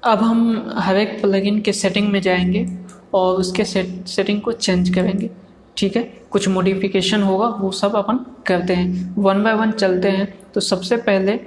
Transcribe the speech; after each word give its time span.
अब 0.03 0.17
हम 0.17 0.71
हर 0.77 0.95
एक 0.95 1.21
प्लगइन 1.21 1.61
के 1.61 1.73
सेटिंग 1.73 2.09
में 2.09 2.21
जाएँगे 2.21 2.77
और 3.13 3.35
उसके 3.35 3.65
सेट 3.65 4.07
सेटिंग 4.07 4.41
को 4.41 4.51
चेंज 4.51 4.89
करेंगे। 4.89 5.29
ठीक 5.77 5.95
है? 5.95 6.03
कुछ 6.03 6.47
मॉडिफिकेशन 6.47 7.21
होगा, 7.21 7.47
वो 7.47 7.71
सब 7.71 7.95
अपन 7.95 8.17
करते 8.47 8.73
हैं। 8.73 9.15
वन 9.17 9.43
बाय 9.43 9.53
वन 9.53 9.71
चलते 9.71 10.09
हैं। 10.09 10.51
तो 10.53 10.59
सबसे 10.59 10.97
पहले 10.97 11.37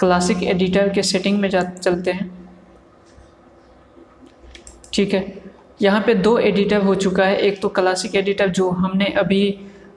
क्लासिक 0.00 0.42
एडिटर 0.42 0.88
के 0.88 1.02
सेटिंग 1.02 1.40
में 1.40 1.50
जा, 1.50 1.62
चलते 1.62 2.10
हैं। 2.10 2.45
ठीक 4.96 5.14
है? 5.14 5.24
यहाँ 5.82 6.00
पे 6.00 6.14
दो 6.16 6.36
एडिटर 6.40 6.82
हो 6.82 6.94
चुका 6.96 7.24
है। 7.24 7.36
एक 7.38 7.60
तो 7.62 7.68
क्लासिक 7.70 8.14
एडिटर 8.16 8.48
जो 8.50 8.68
हमने 8.70 9.06
अभी 9.18 9.42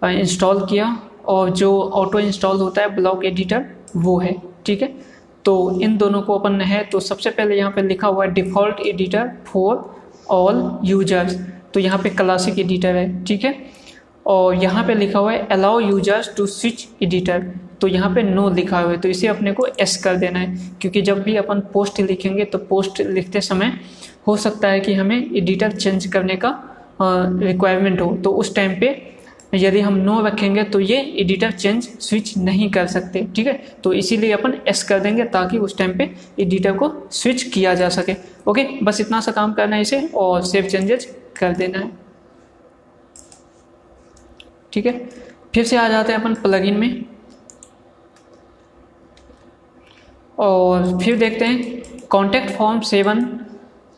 इंस्टॉल 0.05 0.66
किया 0.70 0.95
और 1.27 1.49
जो 1.52 1.70
ऑटो 1.95 2.20
इंस्टॉल 2.20 2.57
होता 2.57 2.81
है 2.81 2.95
ब्लॉक 2.95 3.23
एडिटर 3.26 3.66
वो 3.95 4.17
है। 4.20 4.35
ठीक 4.66 4.81
है? 4.81 4.93
तो 5.45 5.81
इन 5.81 5.98
दोनों 5.98 6.21
को 6.21 6.38
अपन 6.38 6.62
है 6.62 6.84
तो 6.84 6.99
सबसे 6.99 7.30
पहले 7.30 7.57
यहाँ 7.57 7.71
पे 7.71 7.81
लिखा 7.81 8.07
हुआ 8.07 8.26
है 8.26 8.31
default 8.34 8.80
editor 8.88 9.31
for 9.48 9.77
all 10.30 10.80
users 10.85 11.40
तो 11.73 11.79
यहाँ 11.79 11.99
पे 11.99 12.09
क्लासिक 12.12 12.59
एडिटर 12.59 12.95
है। 12.95 13.23
ठीक 13.23 13.43
है? 13.43 13.55
और 14.26 14.55
यहाँ 14.55 14.84
पे 14.88 14.95
लिखा 14.95 15.20
हुआ 15.20 15.31
है 15.31 15.48
allow 15.52 15.79
users 15.79 16.34
to 16.38 16.45
switch 16.48 16.88
editor 17.04 17.52
तो 17.82 17.88
यहाँ 17.88 18.14
पे 18.16 18.24
नो 18.24 18.50
लिखा 18.50 18.80
हुआ 18.80 18.92
है 18.92 18.98
तो 18.98 19.10
इसे 19.10 19.28
अपने 19.28 19.52
को 19.52 19.66
एस 19.80 19.96
कर 20.04 20.16
देना 20.16 20.40
है, 20.40 20.56
क्योंकि 20.82 21.02
जब 21.02 21.22
भी 21.24 21.36
अपन 21.38 21.60
पोस्ट 21.74 22.00
लिखेंगे 22.02 22.46
तो 22.46 22.58
पोस्ट 22.60 23.02
लिखते 23.02 23.41
समय 23.41 23.80
हो 24.27 24.36
सकता 24.38 24.68
है 24.68 24.80
कि 24.80 24.94
हमें 24.94 25.18
एडिटर 25.18 25.71
चेंज 25.71 26.05
करने 26.08 26.36
का 26.36 26.49
रिक्वायरमेंट 27.02 28.02
हो। 28.02 28.16
तो 28.16 28.32
उस 28.34 28.55
टाइम 28.55 28.80
पे 28.80 28.98
यदि 29.55 29.80
हम 29.80 29.96
नो 29.98 30.20
रखेंगे 30.21 30.63
तो 30.63 30.80
ये 30.80 30.98
एडिटर 31.20 31.52
चेंज 31.52 31.84
स्विच 31.84 32.38
नहीं 32.38 32.70
कर 32.71 32.88
सकते, 32.88 33.26
ठीक 33.36 33.48
है? 33.48 33.54
तो 33.84 33.93
इसीलिए 33.93 34.32
अपन 34.32 34.54
एस 34.68 34.84
कर 34.84 34.99
देंगे, 34.99 35.24
ताकि 35.26 35.58
उस 35.58 35.77
टाइम 35.77 35.98
पे 35.98 36.10
एडिटर 36.40 36.74
को 36.74 36.91
स्विच 37.12 37.43
किया 37.43 37.74
जा 37.74 37.90
सके। 37.90 38.16
ओके 38.48 38.64
बस 38.84 39.02
इतना 39.02 39.20
सा 39.21 39.32
काम 39.32 39.54
करना 39.54 39.76
है 39.76 39.82
इसे, 39.82 39.99
और 40.08 40.41
सेव 40.43 40.66
चेंजेज 40.66 41.05
कर 41.40 41.54
देना 41.54 41.80
है। 41.80 41.91
ठीक 44.74 44.86
है? 44.86 44.93
फिर 45.54 45.64
से 45.64 45.77
आ 45.77 45.88
जाते 45.90 46.14
हैं 46.14 46.20
अपन 46.20 46.34
प्लगइन 46.36 46.77
में। 46.77 47.05
और 50.40 50.98
फिर 50.99 51.18
देखते 51.18 51.45
हैं 51.45 51.82
कॉन्टैक्ट 52.09 52.51
फॉर्म 52.51 52.79
सेवन 52.82 53.21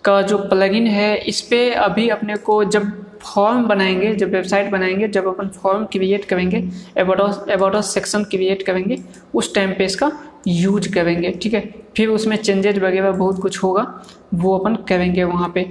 का 0.03 0.21
जो 0.21 0.37
प्लगइन 0.39 0.87
है, 0.87 1.17
इस 1.17 1.41
पर 1.41 1.71
अभी 1.71 2.07
अपने 2.09 2.35
को 2.35 2.63
जब 2.65 2.91
फॉर्म 3.23 3.63
बनाएँगे, 3.67 4.13
जब 4.15 4.31
वेबसाइट 4.31 4.69
बनाएँगे, 4.71 5.07
जब 5.07 5.27
अपन 5.27 5.47
फॉर्म 5.61 5.85
क्रिएट 5.85 6.25
करेंगे 6.25 6.57
अबाउट 6.97 7.75
सेक्शन 7.75 8.23
क्रिएट 8.23 8.63
करेंगे, 8.63 8.97
उस 9.33 9.53
टाइम 9.55 9.73
पे 9.73 9.85
इसका 9.85 10.11
यूज़ 10.47 10.91
करेंगे, 10.93 11.31
ठीक 11.31 11.53
है? 11.53 11.61
फिर 11.97 12.09
उसमें 12.09 12.35
चेंजेज 12.37 12.79
वगैरह 12.79 13.11
बहुत 13.11 13.41
कुछ 13.41 13.63
होगा, 13.63 13.85
वो 14.33 14.57
अपन 14.57 14.75
करेंगे 14.89 15.23
वहाँ 15.23 15.51
पे। 15.55 15.65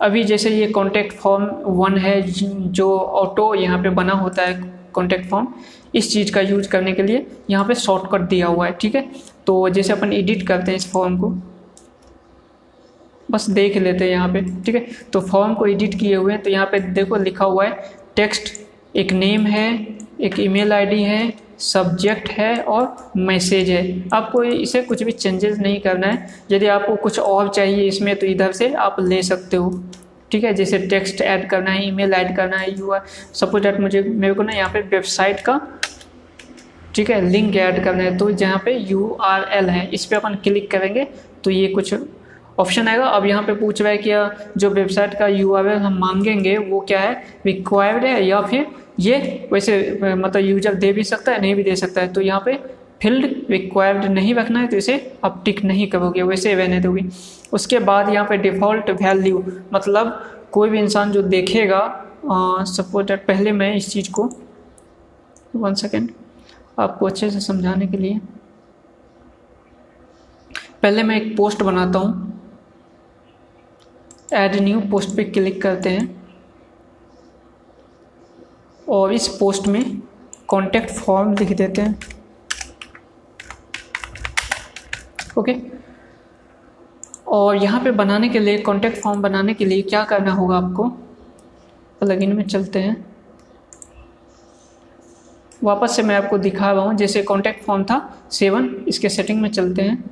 अभी 0.00 0.22
जैसे 0.24 0.50
ये 0.50 0.66
कॉन्टैक्ट 0.66 1.12
फॉर्म 1.12 1.44
वन 1.74 1.98
है, 1.98 2.20
जो 2.22 2.98
ऑटो 2.98 3.54
यहाँ 3.54 3.82
पे 3.82 3.90
बना 3.90 4.12
होता 4.12 4.42
है 4.42 4.72
कॉन्टैक्ट 4.94 5.28
फॉर्म 5.30 5.46
इस 5.94 6.12
चीज़ 6.12 6.32
का 6.32 6.40
यूज़ 6.40 6.68
करने 6.68 6.92
के 6.92 7.02
लिए 7.02 7.26
यहाँ 7.50 7.64
पे 7.64 7.74
शॉर्टकट 7.74 8.20
दिया 8.20 8.46
हुआ 8.46 8.66
है, 8.66 8.72
ठीक 8.72 8.94
है? 8.94 9.08
तो 9.46 9.68
जैसे 9.68 9.92
अपन 9.92 10.12
एडिट 10.12 10.46
करते 10.46 10.70
हैं 10.70 10.78
इस 10.78 10.90
फॉर्म 10.92 11.18
को, 11.18 11.28
बस 13.28 13.48
देख 13.50 13.76
लेते 13.76 14.04
हैं 14.04 14.10
यहाँ 14.10 14.28
पे, 14.32 14.40
ठीक 14.62 14.74
है? 14.74 14.86
तो 15.12 15.20
फॉर्म 15.22 15.54
को 15.54 15.66
एडिट 15.66 15.98
किए 16.00 16.14
हुए 16.16 16.32
हैं 16.32 16.42
तो 16.42 16.50
यहाँ 16.50 16.66
पे 16.66 16.78
देखो 16.80 17.16
लिखा 17.18 17.44
हुआ 17.44 17.64
है 17.64 17.92
टेक्स्ट 18.16 18.52
एक 18.96 19.12
नेम 19.12 19.46
है, 19.46 19.96
एक 20.20 20.38
ईमेल 20.40 20.72
आईडी 20.72 21.02
है 21.02 21.32
सब्जेक्ट 21.60 22.28
है 22.30 22.56
और 22.58 23.12
मैसेज 23.18 23.70
है। 23.70 24.08
आपको 24.14 24.42
इसे 24.44 24.82
कुछ 24.82 25.02
भी 25.02 25.12
चेंजेस 25.12 25.58
नहीं 25.58 25.80
करना 25.80 26.06
है। 26.06 26.28
यदि 26.52 26.66
आपको 26.68 26.96
कुछ 26.96 27.18
और 27.18 27.48
चाहिए 27.48 27.86
इसमें 27.88 28.14
तो 28.16 28.26
इधर 28.26 28.52
से 28.52 28.72
आप 28.74 28.96
ले 29.00 29.22
सकते 29.22 29.56
हो, 29.56 29.70
ठीक 30.30 30.44
है? 30.44 30.52
जैसे 30.54 30.78
टेक्स्ट 30.88 31.20
ऐड 31.22 31.48
करना 31.50 31.70
है 31.70 31.86
ईमेल 31.88 32.12
ऐड 32.14 32.36
करना 32.36 32.56
है 32.56 32.78
यू 32.78 32.90
आर 32.90 33.04
सपोज़ 33.34 33.62
डेट 33.62 33.80
मुझे, 33.80 34.02
मेरे 34.02 34.34
को 34.34 34.42
ना 34.42 34.52
यहाँ 34.52 34.70
पे 34.72 34.80
वेबसाइट 34.82 35.40
का 35.40 35.60
ठीक 36.94 37.10
है 37.10 37.20
लिंक 37.22 37.56
ऐड 37.56 37.82
करना 37.84 38.02
है। 38.02 38.16
तो 38.18 38.30
जहाँ 38.32 38.60
पे 38.64 38.76
यू 38.80 39.10
आर 39.22 39.48
एल 39.52 39.68
है, 39.70 39.86
इस 39.88 40.04
पर 40.06 40.16
अपन 40.16 40.34
क्लिक 40.44 40.70
करेंगे 40.70 41.06
तो 41.44 41.50
ये 41.50 41.66
कुछ 41.68 41.94
ऑप्शन 42.58 42.88
आएगा। 42.88 43.04
अब 43.06 43.26
यहाँ 43.26 43.42
पे 43.42 43.54
पूछ 43.54 43.80
रहा 43.82 43.92
है 43.92 43.98
कि 43.98 44.58
जो 44.58 44.70
वेबसाइट 44.70 45.14
का 45.18 45.26
यू 45.28 45.52
आर 45.54 45.66
एल 45.68 45.78
हम 45.78 45.98
मांगेंगे, 46.00 46.56
वो 46.58 46.80
क्या 46.80 47.00
है? 47.00 47.22
रिक्वायर्ड 47.46 48.04
है 48.04 48.24
या 48.24 48.40
फिर 48.42 48.66
ये 49.00 49.48
वैसे 49.52 49.98
मतलब 50.02 50.36
यूज़र 50.38 50.74
दे 50.76 50.92
भी 50.92 51.04
सकता 51.04 51.32
है, 51.32 51.40
नहीं 51.40 51.54
भी 51.54 51.62
दे 51.62 51.76
सकता 51.76 52.00
है? 52.00 52.12
तो 52.12 52.20
यहाँ 52.20 52.42
पे 52.44 52.58
फ़ील्ड 53.02 53.50
रिक्वायर्ड 53.50 54.04
नहीं 54.06 54.34
रखना 54.34 54.60
है 54.60 54.66
तो 54.68 54.76
इसे 54.76 54.94
आप 55.24 55.42
टिक 55.44 55.64
नहीं 55.64 55.86
करोगे, 55.88 56.22
वैसे 56.22 56.54
रहने 56.54 56.80
दोगे। 56.80 57.02
उसके 57.52 57.78
बाद 57.80 58.08
यहाँ 58.08 58.26
पे 58.28 58.36
डिफ़ॉल्ट 58.38 58.90
वैल्यू 58.92 59.44
मतलब 59.72 60.20
कोई 60.52 60.70
भी 60.70 60.78
इंसान 60.78 61.12
जो 61.12 61.22
देखेगा 61.24 61.80
सपोज़ 62.68 63.12
पहले 63.12 63.52
मैं 63.52 63.74
इस 63.76 63.90
चीज़ 63.92 64.10
को 64.12 64.30
वन 65.56 65.74
सेकेंड 65.74 66.10
आपको 66.78 67.06
अच्छे 67.06 67.30
से 67.30 67.40
समझाने 67.40 67.86
के 67.86 67.96
लिए। 67.96 68.20
पहले 70.82 71.02
मैं 71.02 71.20
एक 71.20 71.36
पोस्ट 71.36 71.62
बनाता 71.62 71.98
हूँ। 71.98 72.32
ऐड 74.32 74.56
न्यू 74.56 74.80
पोस्ट 74.80 75.16
पे 75.16 75.24
क्लिक 75.24 75.62
करते 75.62 75.90
हैं। 75.90 76.24
और 78.88 79.12
इस 79.12 79.28
पोस्ट 79.28 79.66
में 79.66 80.02
कॉन्टैक्ट 80.48 80.90
फॉर्म 80.90 81.32
लिख 81.32 81.52
देते 81.52 81.82
हैं। 81.82 81.98
ओके 85.38 85.56
और 87.28 87.56
यहाँ 87.56 87.80
पे 87.80 87.90
बनाने 87.90 88.28
के 88.28 88.38
लिए 88.38 88.58
कॉन्टेक्ट 88.58 88.98
फॉर्म 88.98 89.22
बनाने 89.22 89.54
के 89.54 89.64
लिए 89.64 89.82
क्या 89.82 90.04
करना 90.04 90.32
होगा 90.32 90.56
आपको? 90.56 90.88
प्लगइन 92.00 92.36
में 92.36 92.44
चलते 92.44 92.78
हैं। 92.78 93.13
वापस 95.64 95.96
से 95.96 96.02
मैं 96.02 96.16
आपको 96.16 96.38
दिखा 96.38 96.70
रहा 96.72 96.82
हूँ, 96.82 96.94
जैसे 96.94 97.22
कॉन्टैक्ट 97.22 97.64
फॉर्म 97.64 97.84
था 97.84 98.26
सेवन 98.30 98.68
इसके 98.88 99.08
सेटिंग 99.08 99.40
में 99.42 99.50
चलते 99.50 99.82
हैं। 99.82 100.02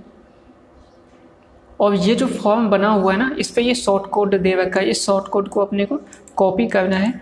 और 1.80 1.94
ये 1.94 2.14
जो 2.14 2.26
फॉर्म 2.26 2.68
बना 2.70 2.88
हुआ 2.88 3.12
है 3.12 3.18
ना, 3.18 3.30
इस 3.38 3.50
पर 3.50 3.62
ये 3.62 3.74
शॉर्ट 3.74 4.06
कोड 4.06 4.34
दे 4.36 4.54
रखा 4.54 4.80
है। 4.80 4.90
इस 4.90 5.04
शॉर्ट 5.06 5.28
कोड 5.28 5.48
को 5.48 5.60
अपने 5.60 5.84
को 5.84 6.00
कॉपी 6.36 6.66
करना 6.66 6.96
है। 6.96 7.12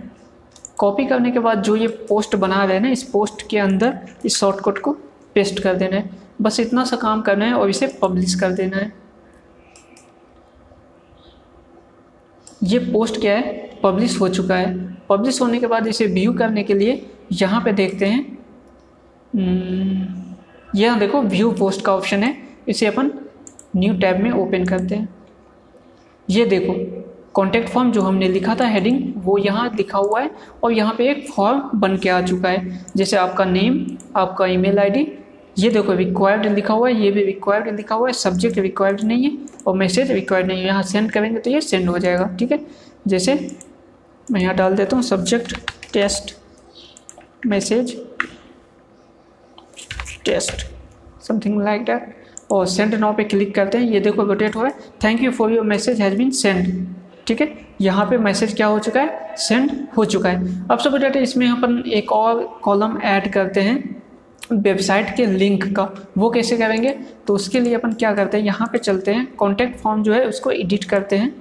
कॉपी 0.78 1.04
करने 1.04 1.30
के 1.30 1.38
बाद 1.38 1.62
जो 1.62 1.76
ये 1.76 1.86
पोस्ट 2.08 2.36
बना 2.36 2.64
रहे 2.64 2.76
हैं 2.76 2.82
ना, 2.82 2.90
इस 2.90 3.02
पोस्ट 3.02 3.48
के 3.50 3.58
अंदर 3.58 3.98
इस 4.24 4.36
शॉर्टकट 4.36 4.78
को 4.78 4.92
पेस्ट 5.34 5.62
कर 5.62 5.74
देना 5.74 5.96
है। 5.96 6.10
बस 6.42 6.60
इतना 6.60 6.84
सा 6.84 6.96
काम 6.96 7.22
करना 7.22 7.44
है 7.44 7.54
और 7.54 7.70
इसे 7.70 7.86
पब्लिश 8.02 8.34
कर 8.34 8.52
देना 8.52 8.76
है। 8.76 8.92
ये 12.62 12.78
पोस्ट 12.92 13.20
क्या 13.20 13.36
है? 13.36 13.70
पब्लिश 13.82 14.20
हो 14.20 14.28
चुका 14.28 14.56
है। 14.56 14.74
पब्लिश 15.08 15.40
होने 15.40 15.58
के 15.60 15.66
बाद 15.66 15.86
इसे 15.86 16.06
व्यू 16.06 16.32
करने 16.32 16.62
के 16.62 16.74
लिए 16.74 16.94
यहाँ 17.30 17.60
पे 17.60 17.72
देखते 17.72 18.06
हैं। 18.06 18.20
हम्म, 19.32 20.06
यह 20.76 20.98
देखो 20.98 21.20
व्यू 21.22 21.50
पोस्ट 21.52 21.84
का 21.84 21.94
ऑप्शन 21.94 22.22
है। 22.22 22.36
इसे 22.68 22.86
अपन 22.86 23.10
न्यू 23.76 23.94
टैब 23.94 24.20
में 24.20 24.30
ओपन 24.32 24.64
करते 24.64 24.94
हैं। 24.94 25.08
ये 26.28 26.44
देखो 26.46 26.74
कॉन्टैक्ट 27.34 27.68
फॉर्म 27.68 27.90
जो 27.92 28.02
हमने 28.02 28.28
लिखा 28.28 28.54
था 28.54 28.66
हेडिंग 28.66 29.00
वो 29.16 29.36
यहाँ 29.38 29.70
लिखा 29.76 29.98
हुआ 29.98 30.20
है 30.20 30.30
और 30.64 30.72
यहाँ 30.72 30.94
पे 30.94 31.08
एक 31.10 31.28
फॉर्म 31.30 31.78
बन 31.80 31.96
के 31.96 32.08
आ 32.08 32.20
चुका 32.22 32.48
है। 32.48 32.84
जैसे 32.96 33.16
आपका 33.16 33.44
नेम 33.44 33.84
आपका 34.16 34.46
ईमेल 34.46 34.78
आईडी 34.78 35.06
ये 35.58 35.70
देखो 35.70 35.92
रिक्वायर्ड 35.94 36.46
लिखा 36.46 36.74
हुआ 36.74 36.88
है 36.88 36.94
ये 36.94 37.10
भी 37.10 37.24
रिक्वायर्ड 37.24 37.76
लिखा 37.76 37.94
हुआ 37.94 38.08
है। 38.08 38.12
सब्जेक्ट 38.14 38.58
रिक्वायर्ड 38.58 39.00
नहीं 39.02 39.24
है 39.24 39.36
और 39.66 39.76
मैसेज 39.76 40.10
रिक्वायर्ड 40.10 40.46
नहीं 40.48 40.60
है। 40.60 40.66
यहाँ 40.66 40.82
सेंड 40.82 41.10
करेंगे 41.12 41.38
तो 41.38 41.50
ये 41.50 41.60
सेंड 41.60 41.88
हो 41.88 41.98
जाएगा 41.98 42.26
ठीक 42.38 42.52
है? 42.52 42.58
जैसे 43.06 43.34
मैं 44.28 44.40
यहाँ 44.40 44.54
डाल 44.56 44.76
देता 44.76 44.96
हूँ 44.96 45.04
subject 45.04 45.56
test 45.92 46.34
message 47.46 47.94
test 50.24 50.66
something 51.22 51.62
like 51.62 51.84
that 51.84 52.14
और 52.50 52.66
सेंड 52.66 52.94
नाउ 52.94 53.16
पे 53.16 53.24
क्लिक 53.24 53.54
करते 53.54 53.78
हैं। 53.78 53.84
ये 53.84 54.00
देखो 54.00 54.24
रोटेट 54.24 54.56
हुआ 54.56 54.66
है। 54.66 54.74
Thank 55.04 55.22
you 55.22 55.30
for 55.30 55.52
your 55.52 55.64
message 55.64 56.00
has 56.00 56.16
been 56.16 56.30
send 56.30 56.86
ठीक 57.26 57.40
है? 57.40 57.48
यहाँ 57.80 58.06
पे 58.06 58.16
मैसेज 58.18 58.54
क्या 58.54 58.66
हो 58.66 58.78
चुका 58.78 59.00
है? 59.00 59.34
सेंड 59.38 59.70
हो 59.96 60.04
चुका 60.04 60.28
है। 60.28 60.68
अब 60.68 60.78
सब 60.78 60.96
डाटा 60.96 61.20
इसमें 61.20 61.48
अपन 61.48 61.82
एक 61.86 62.12
और 62.12 62.44
कॉलम 62.62 62.98
ऐड 62.98 63.32
करते 63.32 63.60
हैं। 63.60 64.02
वेबसाइट 64.52 65.14
के 65.16 65.26
लिंक 65.26 65.64
का। 65.76 65.88
वो 66.18 66.30
कैसे 66.30 66.56
करेंगे? 66.56 66.90
तो 67.26 67.34
उसके 67.34 67.60
लिए 67.60 67.74
अपन 67.74 67.92
क्या 67.92 68.12
करते 68.14 68.36
हैं? 68.36 68.44
यहाँ 68.44 68.68
पे 68.72 68.78
चलते 68.78 69.12
हैं। 69.12 69.26
कॉन्टैक्ट 69.34 69.78
फॉर्म 69.78 70.02
जो 70.02 70.12
है, 70.12 70.24
उसको 70.26 70.50
एडिट 70.50 70.84
करते 70.84 71.16
हैं। 71.16 71.32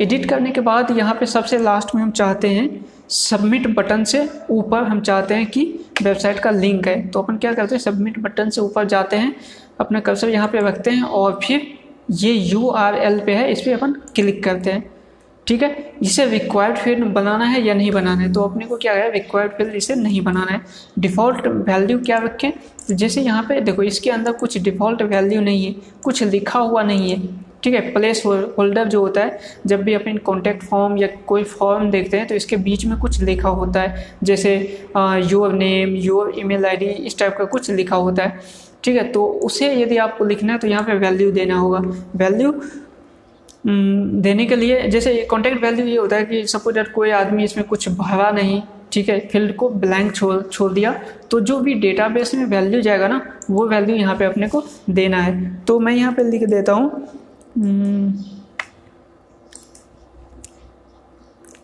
एडिट 0.00 0.28
करने 0.28 0.50
के 0.50 0.60
बाद 0.60 0.90
यहाँ 0.90 1.14
पे 1.14 1.26
सबसे 1.26 1.58
लास्ट 1.58 1.94
में 1.94 2.02
हम 2.02 2.10
चाहते 2.10 2.48
हैं 2.48 2.68
सबमिट 3.10 3.66
बटन 3.74 4.04
से 4.04 4.28
ऊपर 4.50 4.82
हम 4.82 5.00
चाहते 5.00 5.34
हैं 5.34 5.46
कि 5.46 5.64
वेबसाइट 6.02 6.38
का 6.38 6.50
लिंक 6.50 6.88
है। 6.88 7.06
तो 7.08 7.22
अपन 7.22 7.36
क्या 7.36 7.52
करते 7.52 7.74
हैं? 7.74 7.82
सबमिट 7.82 8.18
बटन 8.18 8.50
से 8.50 8.60
ऊपर 8.60 8.84
जाते 8.84 9.16
हैं, 9.16 9.34
अपना 9.80 10.00
कर्सर 10.00 10.28
यहाँ 10.28 10.48
पे 10.48 10.58
रखते 10.58 10.90
हैं 10.90 11.02
और 11.02 11.38
फिर 11.44 11.66
ये 12.12 12.32
यू 12.32 12.68
आर 12.68 12.94
एल 12.94 13.20
पे 13.20 13.34
है, 13.34 13.50
इस 13.52 13.60
पर 13.60 13.72
अपन 13.72 13.92
क्लिक 14.14 14.42
करते 14.44 14.70
हैं। 14.70 14.90
ठीक 15.46 15.62
है? 15.62 15.92
इसे 16.02 16.24
रिक्वायर्ड 16.26 16.76
फ़ील्ड 16.76 17.04
बनाना 17.04 17.44
है 17.44 17.62
या 17.62 17.74
नहीं 17.74 17.90
बनाना 17.90 18.22
है? 18.22 18.32
तो 18.32 18.42
अपने 18.42 18.66
को 18.66 18.76
क्या 18.76 18.92
है? 18.92 19.10
रिक्वायर्ड 19.10 19.52
फ़ील्ड 19.52 19.74
इसे 19.74 19.94
नहीं 19.94 20.20
बनाना 20.20 20.52
है। 20.52 20.60
डिफ़ॉल्ट 20.98 21.46
वैल्यू 21.46 21.98
क्या 21.98 22.18
रखें? 22.18 22.50
जैसे 22.90 23.22
यहाँ 23.22 23.42
पे 23.42 23.60
देखो, 23.60 23.82
इसके 23.82 24.10
अंदर 24.10 24.32
कुछ 24.32 24.58
डिफ़ॉल्ट 24.58 25.02
वैल्यू 25.02 25.40
नहीं 25.40 25.64
है, 25.66 25.74
कुछ 26.04 26.22
लिखा 26.22 26.58
हुआ 26.58 26.82
नहीं 26.82 27.10
है। 27.10 27.45
ठीक 27.66 27.74
है 27.74 27.80
प्लेस 27.92 28.22
होल्डर 28.26 28.88
जो 28.88 29.00
होता 29.00 29.20
है, 29.20 29.38
जब 29.66 29.82
भी 29.82 29.94
अपन 29.94 30.16
कॉन्टैक्ट 30.24 30.62
फॉर्म 30.64 30.96
या 30.98 31.06
कोई 31.26 31.44
फॉर्म 31.44 31.90
देखते 31.90 32.16
हैं 32.16 32.26
तो 32.26 32.34
इसके 32.34 32.56
बीच 32.58 32.84
में 32.86 32.98
कुछ 32.98 33.20
लिखा 33.22 33.48
होता 33.50 33.80
है, 33.80 34.04
जैसे 34.22 34.54
your 35.30 35.52
name 35.54 35.94
your 35.96 36.32
email 36.38 36.66
ID 36.66 36.86
इस 36.86 37.18
टाइप 37.18 37.34
का 37.38 37.44
कुछ 37.46 37.70
लिखा 37.70 37.96
होता 37.98 38.22
है। 38.22 38.38
ठीक 38.84 38.96
है 38.96 39.02
तो 39.12 39.24
उसे 39.44 39.72
यदि 39.74 39.96
आपको 39.98 40.24
लिखना 40.24 40.52
है 40.52 40.58
तो 40.58 40.68
यहाँ 40.68 40.84
पे 40.84 40.94
वैल्यू 40.98 41.30
देना 41.32 41.58
होगा। 41.58 41.78
वैल्यू 42.16 42.52
देने 43.64 44.46
के 44.46 44.56
लिए, 44.56 44.80
जैसे 44.82 45.14
कॉन्टैक्ट 45.30 45.62
वैल्यू 45.62 45.86
ये 45.86 45.96
होता 45.96 46.16
है 46.16 46.24
कि 46.24 46.46
सपोज़ 46.46 46.74
दैट 46.74 46.92
कोई 46.92 47.10
आदमी 47.12 47.44
इसमें 47.44 47.66
कुछ 47.66 47.88
भरा 47.90 48.30
नहीं, 48.30 48.62
ठीक 48.92 49.08
है 49.08 49.18
फ़ील्ड 49.28 49.54
को 49.56 49.68
ब्लैंक 49.70 50.14
छोड़ 50.14 50.40
छोड़ 50.42 50.72
दिया 50.72 50.92
तो 51.30 51.40
जो 51.42 51.58
भी 51.60 51.74
डेटाबेस 51.76 52.34
में 52.34 52.44
वैल्यू 52.46 52.80
जाएगा 52.82 53.08
ना, 53.08 53.20
वो 53.50 53.68
वैल्यू 53.68 53.96
यहाँ 53.96 54.16
पे 54.16 54.24
अपने 54.24 54.48
को 54.48 54.64
देना 54.90 55.22
है। 55.22 55.64
तो 55.64 55.78
मैं 55.80 55.92
यहाँ 55.94 56.12
पे 56.12 56.30
लिख 56.30 56.48
देता 56.48 56.72
हूँ 56.72 57.08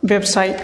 वेबसाइट। 0.05 0.57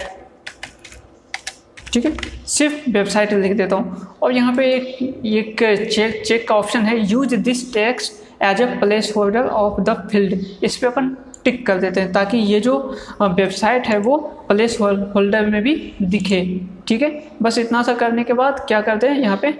ठीक 1.93 2.05
है? 2.05 2.11
सिर्फ़ 2.47 2.89
वेबसाइट 2.91 3.33
लिख 3.33 3.53
देता 3.57 3.75
हूँ। 3.75 4.15
और 4.21 4.33
यहाँ 4.33 4.55
पे 4.55 4.65
एक 4.73 5.25
एक 5.25 5.59
चेक 5.91 6.21
चेक 6.25 6.47
का 6.47 6.55
ऑप्शन 6.55 6.81
है 6.81 6.97
use 7.11 7.35
this 7.35 7.73
text 7.73 8.43
as 8.43 8.61
a 8.61 8.65
placeholder 9.15 9.47
of 9.47 9.81
the 9.81 9.93
field 10.11 10.63
इस 10.63 10.77
पर 10.77 10.87
अपन 10.87 11.15
टिक 11.43 11.65
कर 11.67 11.79
देते 11.79 12.01
हैं 12.01 12.11
ताकि 12.13 12.37
ये 12.37 12.59
जो 12.59 12.77
वेबसाइट 13.21 13.87
है 13.87 13.97
वो 13.99 14.17
प्लेस 14.47 14.77
होल्डर 14.81 15.45
में 15.45 15.61
भी 15.63 15.75
दिखे। 16.01 16.43
ठीक 16.87 17.01
है? 17.01 17.11
बस 17.41 17.57
इतना 17.57 17.81
सा 17.83 17.93
करने 17.93 18.23
के 18.23 18.33
बाद 18.33 18.59
क्या 18.67 18.81
करते 18.81 19.07
हैं? 19.07 19.19
यहाँ 19.19 19.37
पे 19.41 19.51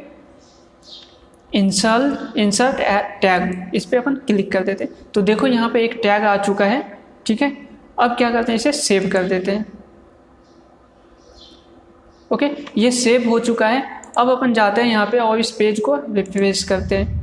इंसल 1.53 2.17
इंसर्ट 2.37 2.81
टैग 3.21 3.75
इस 3.75 3.85
पर 3.85 3.97
अपन 3.97 4.15
क्लिक 4.27 4.51
कर 4.51 4.63
देते 4.63 4.83
हैं। 4.83 5.11
तो 5.13 5.21
देखो 5.21 5.47
यहाँ 5.47 5.69
पे 5.69 5.83
एक 5.83 5.99
टैग 6.03 6.23
आ 6.23 6.35
चुका 6.37 6.65
है, 6.65 6.83
ठीक 7.25 7.41
है? 7.41 7.51
अब 7.99 8.15
क्या 8.17 8.31
करते 8.31 8.51
हैं, 8.51 8.59
इसे 8.59 8.71
सेव 8.71 9.09
कर 9.13 9.23
देते 9.23 9.51
हैं। 9.51 9.65
ओके? 12.31 12.49
ये 12.77 12.91
सेव 12.91 13.29
हो 13.29 13.39
चुका 13.39 13.67
है। 13.67 13.83
अब 14.17 14.29
अपन 14.29 14.53
जाते 14.53 14.81
हैं 14.81 14.89
यहाँ 14.89 15.05
पे 15.05 15.19
और 15.19 15.39
इस 15.39 15.51
पेज 15.51 15.79
को 15.79 15.95
रिफ्रेश 16.09 16.63
करते 16.63 16.95
हैं। 16.95 17.17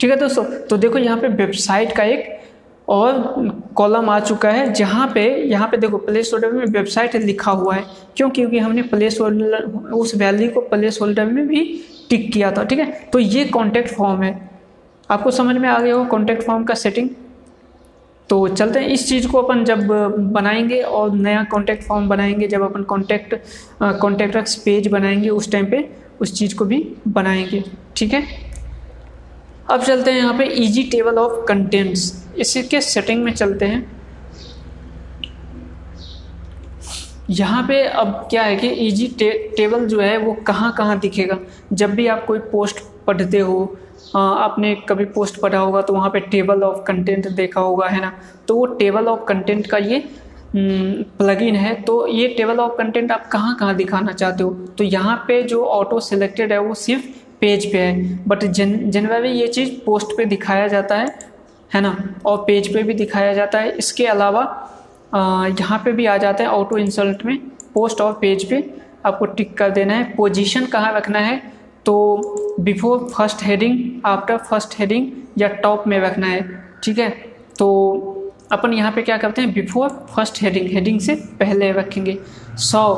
ठीक 0.00 0.10
है 0.10 0.16
दोस्तों? 0.16 0.44
तो 0.44 0.76
देखो 0.76 0.98
यहाँ 0.98 1.18
पे 1.18 1.28
वेबसाइट 1.28 1.96
का 1.96 2.04
एक 2.04 2.40
और 2.88 3.70
कॉलम 3.76 4.08
आ 4.10 4.18
चुका 4.20 4.50
है, 4.50 4.72
जहाँ 4.72 5.06
पे, 5.14 5.22
यहाँ 5.42 5.68
पे 5.68 5.76
देखो 5.76 5.98
प्लेस 5.98 6.30
होल्डर 6.32 6.52
में 6.52 6.64
वेबसाइट 6.66 7.16
लिखा 7.16 7.50
हुआ 7.50 7.74
है। 7.74 7.84
क्यों? 8.16 8.28
क्योंकि 8.30 8.58
हमने 8.58 8.82
प्लेस 8.82 9.20
होल्डर 9.20 9.64
उस 9.92 10.14
वैल्यू 10.14 10.50
को 10.50 10.60
प्लेस 10.60 10.98
होल्डर 11.00 11.24
में 11.24 11.46
भी 11.46 11.62
टिक 12.12 12.32
किया 12.32 12.50
था, 12.52 12.64
ठीक 12.64 12.78
है? 12.78 12.86
तो 13.12 13.18
ये 13.18 13.44
कॉन्टैक्ट 13.46 13.90
फॉर्म 13.90 14.22
है। 14.22 14.50
आपको 15.10 15.30
समझ 15.32 15.56
में 15.56 15.68
आ 15.68 15.78
गया 15.78 15.94
हो 15.94 16.04
कॉन्टैक्ट 16.06 16.42
फॉर्म 16.42 16.64
का 16.64 16.74
सेटिंग 16.76 17.08
तो 18.30 18.46
चलते 18.48 18.80
हैं, 18.80 18.88
इस 18.88 19.08
चीज़ 19.08 19.26
को 19.28 19.38
अपन 19.38 19.64
जब 19.64 19.86
बनाएँगे 20.32 20.80
और 20.80 21.12
नया 21.12 21.42
कॉन्टैक्ट 21.44 21.82
फॉर्म 21.84 22.08
बनाएँगे, 22.08 22.46
जब 22.48 22.62
अपन 22.62 22.82
कॉन्टैक्ट 22.82 23.34
कॉन्टैक्ट 24.00 24.58
पेज 24.64 24.88
बनाएँगे 24.88 25.28
उस 25.30 25.50
टाइम 25.52 25.66
पे, 25.70 25.88
उस 26.20 26.32
चीज़ 26.38 26.54
को 26.56 26.64
भी 26.64 26.78
बनाएँगे, 27.08 27.62
ठीक 27.96 28.12
है? 28.14 28.22
अब 29.70 29.82
चलते 29.82 30.10
हैं 30.10 30.18
यहाँ 30.18 30.36
पे 30.38 30.44
इजी 30.44 30.82
टेबल 30.82 31.18
ऑफ़ 31.18 31.44
कंटेंट्स 31.48 32.12
इसके 32.38 32.80
सेटिंग 32.80 33.22
में 33.24 33.32
चलते 33.32 33.64
हैं। 33.64 33.84
यहाँ 37.30 37.62
पे 37.62 37.82
अब 37.84 38.08
क्या 38.30 38.42
है 38.42 38.56
कि 38.56 38.68
इजी 38.86 39.06
टे, 39.18 39.30
टेबल 39.56 39.86
जो 39.86 40.00
है 40.00 40.16
वो 40.18 40.32
कहाँ 40.46 40.72
कहाँ 40.78 40.98
दिखेगा? 41.00 41.38
जब 41.72 41.94
भी 41.94 42.06
आप 42.06 42.24
कोई 42.26 42.38
पोस्ट 42.52 42.80
पढ़ते 43.06 43.38
हो 43.40 43.76
आपने 44.14 44.74
कभी 44.88 45.04
पोस्ट 45.06 45.40
पढ़ा 45.40 45.58
होगा 45.58 45.80
तो 45.82 45.92
वहाँ 45.94 46.08
पे 46.10 46.20
टेबल 46.22 46.62
ऑफ़ 46.62 46.82
कंटेंट 46.86 47.28
देखा 47.30 47.60
होगा 47.60 47.86
है 47.88 48.00
ना? 48.00 48.12
तो 48.48 48.56
वो 48.56 48.66
टेबल 48.74 49.06
ऑफ़ 49.08 49.24
कंटेंट 49.28 49.66
का 49.66 49.78
ये 49.78 50.02
प्लगइन 50.56 51.56
है। 51.56 51.74
तो 51.82 52.06
ये 52.06 52.26
टेबल 52.28 52.58
ऑफ़ 52.60 52.76
कंटेंट 52.78 53.12
आप 53.12 53.26
कहाँ 53.32 53.54
कहाँ 53.56 53.74
दिखाना 53.76 54.12
चाहते 54.12 54.44
हो? 54.44 54.50
तो 54.78 54.84
यहाँ 54.84 55.16
पे 55.28 55.42
जो 55.44 55.64
ऑटो 55.64 56.00
सिलेक्टेड 56.00 56.52
है 56.52 56.58
वो 56.60 56.74
सिर्फ़ 56.76 57.06
पेज 57.40 57.70
पे 57.72 57.78
है। 57.78 58.26
बट 58.28 58.44
जन 58.46 58.78
जनरली 58.90 59.30
ये 59.30 59.46
चीज़ 59.48 59.70
पोस्ट 59.86 60.16
पे 60.16 60.24
दिखाया 60.24 60.66
जाता 60.68 60.96
है 60.96 61.14
है 61.70 61.80
ना? 61.80 61.96
और 62.26 62.44
पेज 62.46 62.72
पे 62.74 62.82
भी 62.82 62.94
दिखाया 62.94 63.32
जाता 63.34 63.58
है। 63.58 63.70
इसके 63.72 64.06
अलावा 64.06 64.44
यहाँ 65.14 65.78
पे 65.84 65.92
भी 65.92 66.06
आ 66.06 66.16
जाता 66.16 66.44
है 66.44 66.50
ऑटो 66.50 66.78
इंसल्ट 66.78 67.24
में 67.26 67.36
पोस्ट 67.74 68.00
और 68.00 68.12
पेज 68.12 68.44
पे। 68.50 68.62
आपको 69.06 69.26
टिक 69.26 69.56
कर 69.58 69.70
देना 69.70 69.94
है। 69.94 70.04
पोजीशन 70.16 70.66
कहाँ 70.66 70.92
रखना 70.94 71.18
है? 71.18 71.40
तो 71.86 72.56
before 72.60 73.08
first 73.14 73.42
heading 73.42 73.78
after 74.04 74.36
first 74.38 74.78
heading 74.78 75.10
या 75.38 75.48
टॉप 75.48 75.86
में 75.86 75.98
रखना 76.00 76.26
है। 76.26 76.42
ठीक 76.84 76.98
है? 76.98 77.08
तो 77.58 78.32
अपन 78.52 78.72
यहाँ 78.72 78.92
पे 78.92 79.02
क्या 79.02 79.16
करते 79.16 79.42
हैं? 79.42 79.52
बिफोर 79.52 79.88
फ़र्स्ट 80.16 80.42
हेडिंग 80.42 80.68
हेडिंग 80.68 81.00
से 81.00 81.14
पहले 81.40 81.72
रखेंगे। 81.72 82.18
सौ 82.56 82.94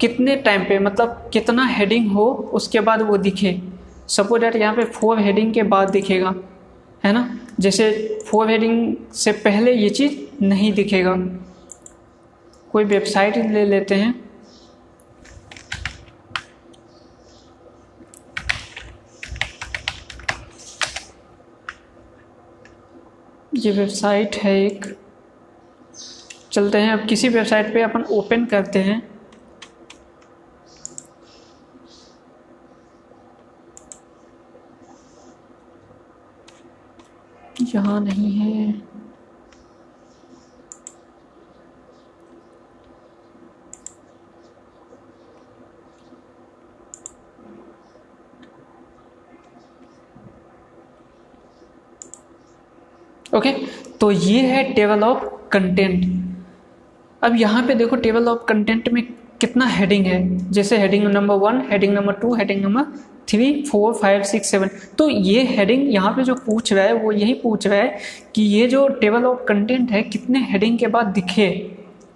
कितने 0.00 0.36
टाइम 0.36 0.64
पे 0.64 0.78
मतलब 0.78 1.30
कितना 1.32 1.64
हेडिंग 1.66 2.10
हो, 2.12 2.50
उसके 2.52 2.80
बाद 2.80 3.02
वो 3.02 3.16
दिखे। 3.16 3.60
सपोज़ 4.08 4.42
डेट 4.42 4.56
यहाँ 4.56 4.74
पे 4.74 4.84
फोर 4.84 5.18
हेडिंग 5.18 5.52
के 5.54 5.62
बाद 5.62 5.90
दिखेगा। 5.90 6.34
है 7.04 7.12
ना? 7.12 7.28
जैसे 7.60 7.90
फोर 8.26 8.50
हेडिंग 8.50 8.94
से 9.14 9.32
पहले 9.32 9.72
ये 9.72 9.88
चीज़ 9.88 10.12
नहीं 10.42 10.72
दिखेगा। 10.72 11.14
कोई 12.72 12.84
वेबसाइट 12.84 13.36
ले 13.36 13.64
लेते 13.64 13.94
हैं। 13.94 14.30
ये 23.54 23.72
वेबसाइट 23.72 24.36
है 24.36 24.66
एक। 24.66 24.98
चलते 26.52 26.78
हैं। 26.78 26.92
अब 26.92 27.08
किसी 27.08 27.28
वेबसाइट 27.28 27.72
पे 27.74 27.82
अपन 27.82 28.02
ओपन 28.02 28.44
करते 28.46 28.78
हैं। 28.78 29.10
यहाँ 37.74 38.00
नहीं 38.00 38.32
है। 38.32 38.89
ओके 53.32 53.50
तो 54.00 54.10
ये 54.10 54.40
है 54.42 54.62
टेबल 54.74 55.02
ऑफ़ 55.04 55.24
कंटेंट 55.52 56.04
अब 57.22 57.34
यहाँ 57.36 57.66
पे 57.66 57.74
देखो 57.74 57.96
टेबल 57.96 58.28
ऑफ़ 58.28 58.44
कंटेंट 58.48 58.88
में 58.88 59.02
कितना 59.40 59.66
हेडिंग 59.66 60.06
है? 60.06 60.50
जैसे 60.52 60.78
heading 60.78 61.04
number 61.04 61.34
one 61.34 61.60
heading 61.70 61.94
number 61.94 62.12
two 62.12 62.34
heading 62.34 62.62
number 62.62 62.84
three 63.28 63.52
four 63.70 63.94
five 63.94 64.22
six 64.22 64.50
seven 64.50 64.70
तो 64.98 65.08
ये 65.08 65.42
हेडिंग 65.46 65.92
यहाँ 65.94 66.12
पे 66.12 66.22
जो 66.22 66.34
पूछ 66.36 66.72
रहा 66.72 66.84
है, 66.84 66.92
वो 66.92 67.12
यही 67.12 67.34
पूछ 67.34 67.66
रहा 67.66 67.78
है 67.78 67.98
कि 68.34 68.42
ये 68.42 68.66
जो 68.68 68.86
टेबल 69.00 69.24
ऑफ़ 69.24 69.44
कंटेंट 69.48 69.90
है, 69.90 70.02
कितने 70.02 70.40
हेडिंग 70.50 70.78
के 70.78 70.86
बाद 70.86 71.06
दिखे? 71.14 71.48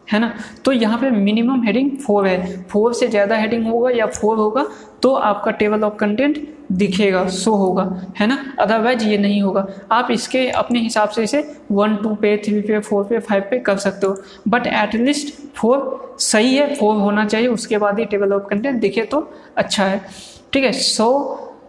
है 0.09 0.19
ना? 0.19 0.33
तो 0.65 0.73
यहाँ 0.73 0.99
पे 0.99 1.11
मिनिमम 1.11 1.63
हेडिंग 1.65 1.91
फोर 1.99 2.27
है। 2.27 2.63
फोर 2.65 2.95
से 2.95 3.07
ज़्यादा 3.09 3.37
हेडिंग 3.37 3.67
होगा 3.67 3.91
या 3.91 4.07
फोर 4.09 4.37
होगा 4.39 4.67
तो 5.03 5.13
आपका 5.15 5.51
टेबल 5.53 5.85
ऑफ़ 5.85 5.95
कंटेंट 5.97 6.39
दिखेगा 6.73 7.27
शो 7.29 7.55
होगा, 7.55 7.83
है 8.19 8.27
ना? 8.27 8.39
अदरवाइज़ 8.61 9.05
ये 9.05 9.17
नहीं 9.19 9.41
होगा। 9.43 9.67
आप 9.93 10.11
इसके 10.11 10.49
अपने 10.53 10.81
हिसाब 10.81 11.09
से 11.09 11.23
इसे 11.25 11.43
वन 11.73 11.97
टू 11.97 12.15
पे 12.17 12.37
थ्री 12.45 12.61
पे 12.61 12.79
फोर 12.81 13.05
पे 13.05 13.19
फाइव 13.21 13.43
पे 13.51 13.59
कर 13.61 13.77
सकते 13.79 14.07
हो। 14.07 14.17
बट 14.49 14.67
एटलीस्ट 14.67 15.35
फोर 15.57 16.17
सही 16.21 16.55
है 16.55 16.75
फोर 16.75 16.97
होना 16.97 17.25
चाहिए, 17.27 17.49
उसके 17.49 17.79
बाद 17.79 17.99
ही 17.99 18.05
टेबल 18.05 18.33
ऑफ़ 18.33 18.49
कंटेंट 18.51 18.81
दिखे 18.81 19.03
तो 19.05 19.29
अच्छा 19.57 19.85
है। 19.85 20.01
ठीक 20.53 20.65
है 20.65 20.73
सो 20.75 21.11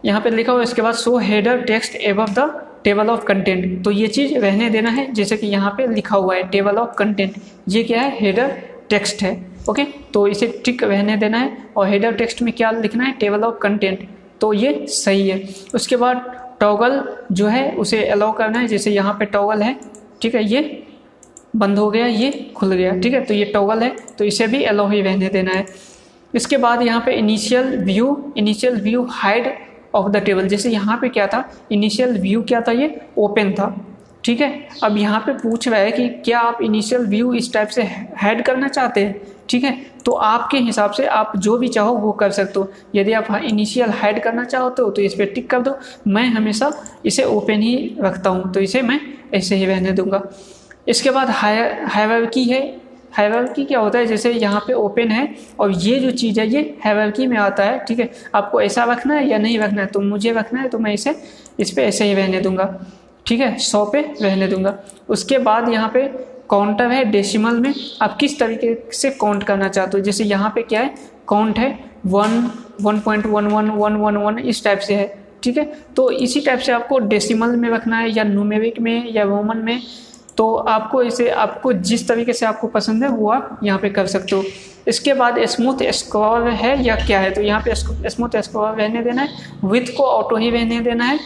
यहाँ 0.04 0.20
पे 0.20 0.30
लिखा 0.30 0.52
हुआ 0.52 0.62
इसके 0.62 0.82
बाद 0.82 0.94
show 0.94 1.16
header 1.18 1.60
text 1.62 1.94
above 1.96 2.26
the 2.28 2.50
table 2.84 3.08
of 3.10 3.24
content. 3.24 3.84
तो 3.84 3.90
ये 3.90 4.06
चीज़ 4.08 4.36
रहने 4.38 4.70
देना 4.70 4.90
है, 4.90 5.12
जैसे 5.12 5.36
कि 5.36 5.46
यहाँ 5.46 5.70
पे 5.76 5.86
लिखा 5.86 6.16
हुआ 6.16 6.34
है 6.34 6.48
टेबल 6.48 6.76
ऑफ़ 6.78 6.94
कंटेंट। 6.98 7.34
ये 7.68 7.82
क्या 7.84 8.00
है? 8.00 8.16
हेडर 8.20 8.56
टेक्स्ट 8.90 9.22
है, 9.22 9.34
ओके? 9.70 9.84
तो 10.14 10.26
इसे 10.28 10.46
टिक 10.64 10.82
रहने 10.84 11.16
देना 11.16 11.38
है, 11.38 11.56
और 11.76 11.88
हेडर 11.88 12.14
टेक्स्ट 12.14 12.42
में 12.42 12.52
क्या 12.52 12.70
लिखना 12.72 13.04
है? 13.04 13.12
Table 13.12 13.44
of 13.44 13.58
content. 13.58 14.08
तो 14.40 14.52
ये 14.52 14.84
सही 14.88 15.28
है। 15.28 15.42
उसके 15.74 15.96
बाद 15.96 16.24
टॉगल 16.60 17.02
जो 17.32 17.46
है, 17.46 17.70
उसे 17.72 18.04
अलाउ 18.06 18.32
करना 18.32 18.58
है, 18.58 18.66
जैसे 18.66 18.90
यहाँ 18.90 19.16
पे 19.18 19.24
टॉगल 19.26 19.62
है, 19.62 19.76
ठीक 20.22 20.34
है? 20.34 20.44
ये 20.44 20.82
बंद 21.56 21.78
हो 21.78 21.90
गया, 21.90 22.06
ये 22.06 22.30
खुल 22.56 22.72
गया, 22.72 22.92
ठीक 22.92 23.14
है? 23.14 23.24
तो 23.24 23.34
ये 23.34 23.44
टॉगल 23.44 23.82
है 23.82 23.94
तो 24.18 24.24
इसे 24.24 24.46
भी 24.46 24.62
अलाउ 24.64 24.88
ही 24.90 25.00
रहने 25.02 25.28
देना 25.28 25.52
है। 25.52 25.64
इसके 26.34 26.56
बाद 26.56 26.82
यहाँ 26.82 27.00
पे 27.00 27.12
initial 27.12 27.76
view 27.78 28.34
initial 28.36 28.80
view 28.82 29.06
hide 29.10 29.46
of 29.96 30.10
the 30.10 30.16
table 30.16 30.48
जैसे 30.48 30.70
यहाँ 30.70 30.96
पे 30.96 31.08
क्या 31.08 31.26
था? 31.26 31.44
इनिशियल 31.72 32.18
व्यू 32.20 32.42
क्या 32.42 32.60
था 32.60 32.72
ये? 32.72 33.00
ओपन 33.18 33.52
था। 33.52 33.74
ठीक 34.24 34.40
है? 34.40 34.68
अब 34.84 34.96
यहाँ 34.96 35.20
पे 35.20 35.32
पूछ 35.32 35.68
रहा 35.68 35.80
है 35.80 35.90
कि 35.92 36.08
क्या 36.24 36.38
आप 36.38 36.62
इनिशियल 36.62 37.06
व्यू 37.06 37.32
इस 37.34 37.52
टाइप 37.52 37.68
से 37.68 37.82
हैड 38.22 38.44
करना 38.44 38.68
चाहते 38.68 39.04
हैं? 39.04 39.20
ठीक 39.48 39.64
है? 39.64 39.74
तो 40.04 40.12
आपके 40.12 40.58
हिसाब 40.58 40.90
से 40.90 41.06
आप 41.06 41.32
जो 41.36 41.56
भी 41.58 41.68
चाहो 41.68 41.94
वो 41.96 42.12
कर 42.12 42.30
सकते 42.30 42.60
हो। 42.60 42.70
यदि 42.94 43.12
आप 43.12 43.28
इनिशियल 43.44 43.90
हैड 43.90 44.22
करना 44.22 44.44
चाहते 44.44 44.82
हो 44.82 44.90
तो 44.90 45.02
इस 45.02 45.14
पर 45.14 45.24
टिक 45.24 45.50
कर 45.50 45.62
दो। 45.62 45.76
मैं 46.06 46.26
हमेशा 46.26 46.70
इसे 47.06 47.24
ओपन 47.24 47.62
ही 47.62 47.96
रखता 48.00 48.30
हूँ। 48.30 48.52
तो 48.52 48.60
इसे 48.60 48.82
मैं 48.82 49.00
ऐसे 49.34 49.56
ही 49.56 49.66
रहने 49.66 49.92
दूँगा। 49.92 50.22
इसके 50.88 51.10
बाद 51.10 51.30
हाई 51.30 51.56
हायर 51.84 52.26
की 52.26 52.44
है। 52.44 52.85
हैवर्की 53.18 53.64
क्या 53.64 53.78
होता 53.80 53.98
है? 53.98 54.06
जैसे 54.06 54.32
यहाँ 54.32 54.60
पे 54.66 54.72
ओपन 54.72 55.10
है 55.10 55.28
और 55.60 55.72
ये 55.72 55.98
जो 55.98 56.10
चीज़ 56.12 56.40
है, 56.40 56.46
ये 56.48 56.78
हैवर्की 56.84 57.26
में 57.26 57.36
आता 57.38 57.64
है, 57.64 57.78
ठीक 57.78 57.98
है? 57.98 58.10
आपको 58.34 58.60
ऐसा 58.60 58.84
रखना 58.84 59.14
है 59.14 59.28
या 59.28 59.38
नहीं 59.38 59.58
रखना 59.58 59.80
है? 59.80 59.86
तो 59.86 60.00
मुझे 60.00 60.32
रखना 60.32 60.60
है 60.60 60.68
तो 60.68 60.78
मैं 60.78 60.92
इसे, 60.94 61.14
इस 61.60 61.70
पर 61.70 61.82
ऐसे 61.82 62.04
ही 62.04 62.14
रहने 62.14 62.40
दूँगा, 62.40 62.68
ठीक 63.26 63.40
है? 63.40 63.56
सौ 63.58 63.84
पे 63.84 64.00
रहने 64.22 64.48
दूँगा। 64.48 64.78
उसके 65.08 65.38
बाद 65.40 65.68
यहाँ 65.68 65.90
पे 65.94 66.02
काउंटर 66.50 66.90
है 66.90 67.04
डेसिमल 67.04 67.60
में। 67.60 67.74
आप 68.02 68.16
किस 68.16 68.38
तरीके 68.40 68.76
से 68.92 69.10
काउंट 69.10 69.42
करना 69.42 69.68
चाहते 69.68 69.98
हो? 69.98 70.04
जैसे 70.04 70.24
यहाँ 70.24 70.52
पे 70.54 70.62
क्या 70.62 70.80
है? 70.80 70.94
काउंट 71.28 71.58
है 71.58 71.78
one 72.06 72.50
one 72.82 72.98
point 73.00 73.26
one 73.26 73.46
one 73.46 73.70
one 73.70 73.96
one 73.96 74.16
one 74.16 74.38
इस 74.38 74.62
टाइप 74.64 74.78
से 74.78 74.94
है, 74.94 75.06
ठीक 75.42 75.56
है? 75.58 75.64
तो 75.96 76.10
इसी 76.10 76.40
टाइप 76.40 76.58
से 76.58 76.72
आपको 76.72 76.98
डेसिमल 76.98 77.56
में 77.56 77.68
रखना 77.70 77.98
है 77.98 78.10
या 78.10 78.24
न्यूमेरिक 78.24 78.80
में 78.80 79.12
या 79.12 79.22
रोमन 79.22 79.58
में 79.58 79.80
तो 80.36 80.54
आपको 80.54 81.02
इसे, 81.02 81.28
आपको 81.30 81.72
जिस 81.72 82.08
तरीके 82.08 82.32
से 82.32 82.46
आपको 82.46 82.66
पसंद 82.66 83.04
है, 83.04 83.08
वो 83.08 83.30
आप 83.30 83.60
यहाँ 83.64 83.78
पे 83.78 83.90
कर 83.90 84.06
सकते 84.06 84.36
हो। 84.36 84.44
इसके 84.88 85.14
बाद 85.14 85.44
स्मूथ 85.44 85.82
स्क्वायर 85.90 86.48
है 86.48 86.84
या 86.84 86.96
क्या 86.96 87.20
है? 87.20 87.30
तो 87.30 87.42
यहाँ 87.42 87.60
पे 87.60 87.74
स्मूथ 88.10 88.36
स्क्वायर 88.36 88.76
रहने 88.76 89.02
देना 89.02 89.22
है। 89.22 89.28
विथ 89.64 89.96
को 89.96 90.02
ऑटो 90.02 90.36
ही 90.36 90.50
रहने 90.50 90.80
देना 90.80 91.04
है। 91.04 91.18